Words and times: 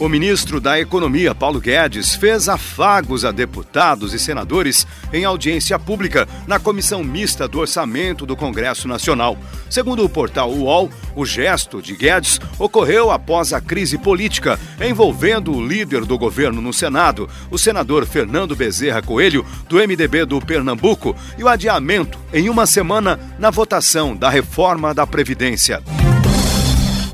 O 0.00 0.08
ministro 0.08 0.62
da 0.62 0.80
Economia, 0.80 1.34
Paulo 1.34 1.60
Guedes, 1.60 2.14
fez 2.14 2.48
afagos 2.48 3.22
a 3.22 3.30
deputados 3.30 4.14
e 4.14 4.18
senadores 4.18 4.86
em 5.12 5.26
audiência 5.26 5.78
pública 5.78 6.26
na 6.46 6.58
Comissão 6.58 7.04
Mista 7.04 7.46
do 7.46 7.58
Orçamento 7.58 8.24
do 8.24 8.34
Congresso 8.34 8.88
Nacional. 8.88 9.36
Segundo 9.68 10.02
o 10.02 10.08
portal 10.08 10.50
UOL, 10.50 10.88
o 11.14 11.26
gesto 11.26 11.82
de 11.82 11.94
Guedes 11.94 12.40
ocorreu 12.58 13.10
após 13.10 13.52
a 13.52 13.60
crise 13.60 13.98
política 13.98 14.58
envolvendo 14.80 15.52
o 15.52 15.62
líder 15.62 16.06
do 16.06 16.16
governo 16.16 16.62
no 16.62 16.72
Senado, 16.72 17.28
o 17.50 17.58
senador 17.58 18.06
Fernando 18.06 18.56
Bezerra 18.56 19.02
Coelho, 19.02 19.44
do 19.68 19.76
MDB 19.76 20.24
do 20.24 20.40
Pernambuco, 20.40 21.14
e 21.36 21.44
o 21.44 21.48
adiamento 21.48 22.18
em 22.32 22.48
uma 22.48 22.64
semana 22.64 23.20
na 23.38 23.50
votação 23.50 24.16
da 24.16 24.30
reforma 24.30 24.94
da 24.94 25.06
Previdência. 25.06 25.82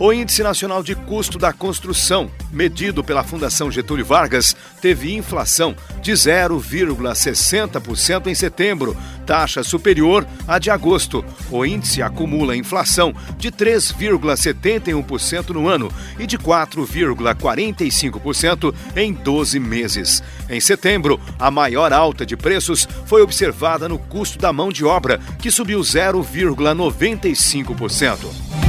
O 0.00 0.12
Índice 0.12 0.44
Nacional 0.44 0.80
de 0.80 0.94
Custo 0.94 1.38
da 1.38 1.52
Construção, 1.52 2.30
medido 2.52 3.02
pela 3.02 3.24
Fundação 3.24 3.68
Getúlio 3.68 4.04
Vargas, 4.04 4.54
teve 4.80 5.12
inflação 5.12 5.74
de 6.00 6.12
0,60% 6.12 8.28
em 8.28 8.34
setembro, 8.34 8.96
taxa 9.26 9.64
superior 9.64 10.24
à 10.46 10.60
de 10.60 10.70
agosto. 10.70 11.24
O 11.50 11.66
índice 11.66 12.00
acumula 12.00 12.56
inflação 12.56 13.12
de 13.36 13.50
3,71% 13.50 15.48
no 15.48 15.66
ano 15.66 15.90
e 16.16 16.28
de 16.28 16.38
4,45% 16.38 18.72
em 18.94 19.12
12 19.12 19.58
meses. 19.58 20.22
Em 20.48 20.60
setembro, 20.60 21.18
a 21.40 21.50
maior 21.50 21.92
alta 21.92 22.24
de 22.24 22.36
preços 22.36 22.88
foi 23.04 23.20
observada 23.20 23.88
no 23.88 23.98
custo 23.98 24.38
da 24.38 24.52
mão 24.52 24.70
de 24.70 24.84
obra, 24.84 25.18
que 25.40 25.50
subiu 25.50 25.80
0,95%. 25.80 28.67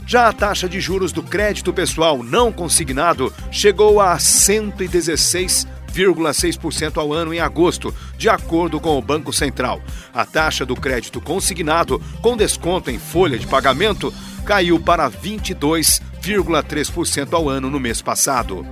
Já 0.08 0.26
a 0.26 0.32
taxa 0.32 0.66
de 0.66 0.80
juros 0.80 1.12
do 1.12 1.22
crédito 1.22 1.70
pessoal 1.70 2.22
não 2.22 2.50
consignado 2.50 3.30
chegou 3.52 4.00
a 4.00 4.16
116,6% 4.16 6.96
ao 6.96 7.12
ano 7.12 7.34
em 7.34 7.40
agosto, 7.40 7.94
de 8.16 8.30
acordo 8.30 8.80
com 8.80 8.96
o 8.96 9.02
Banco 9.02 9.34
Central. 9.34 9.82
A 10.14 10.24
taxa 10.24 10.64
do 10.64 10.74
crédito 10.74 11.20
consignado, 11.20 12.02
com 12.22 12.38
desconto 12.38 12.90
em 12.90 12.98
folha 12.98 13.38
de 13.38 13.46
pagamento, 13.46 14.10
caiu 14.46 14.80
para 14.80 15.10
22,3% 15.10 17.34
ao 17.34 17.46
ano 17.46 17.68
no 17.68 17.78
mês 17.78 18.00
passado. 18.00 18.66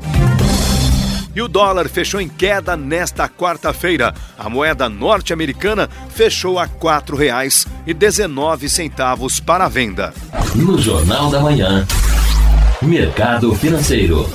E 1.36 1.42
o 1.42 1.48
dólar 1.48 1.88
fechou 1.90 2.18
em 2.18 2.30
queda 2.30 2.78
nesta 2.78 3.28
quarta-feira. 3.28 4.14
A 4.38 4.48
moeda 4.48 4.88
norte-americana 4.88 5.86
fechou 6.08 6.58
a 6.58 6.64
R$ 6.64 6.70
4,19 6.80 9.44
para 9.44 9.66
a 9.66 9.68
venda. 9.68 10.14
No 10.54 10.78
Jornal 10.78 11.30
da 11.30 11.40
Manhã, 11.40 11.86
Mercado 12.80 13.54
Financeiro. 13.54 14.26